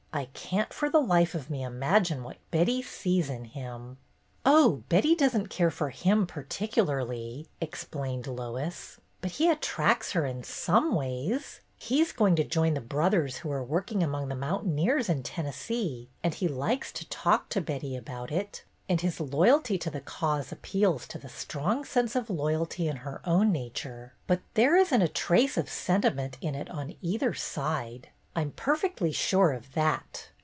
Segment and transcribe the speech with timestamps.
[0.13, 3.95] I can't for the life of me imagine what Betty sees in him."
[4.45, 8.99] "Oh, Betty doesn't care for him particu larly," explained Lois.
[9.21, 11.61] "But he attracts her in some ways.
[11.77, 15.23] He 's going to join the Brothers who are working among the moun taineers in
[15.23, 20.01] Tennessee, and he likes to talk to Betty about it; and his loyalty to the
[20.01, 24.11] cause appeals to the strong sense of loyalty in her own nature.
[24.27, 28.51] But there is n't a trace of senti ment in it on either side, I'm
[28.51, 30.29] perfectly sure of that."